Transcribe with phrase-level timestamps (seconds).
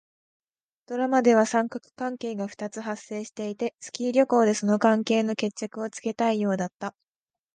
[0.87, 6.95] ドラマでは三角関係が二つ発生していて、スキー旅行でその関係の決着をつけたいようだった。